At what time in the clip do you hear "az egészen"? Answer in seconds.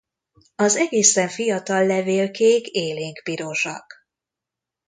0.55-1.27